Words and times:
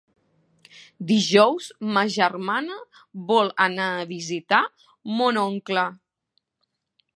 Dijous 1.11 1.67
ma 1.97 2.03
germana 2.15 2.79
vol 3.29 3.53
anar 3.67 3.91
a 3.99 4.09
visitar 4.15 4.65
mon 5.19 5.41
oncle. 5.45 5.85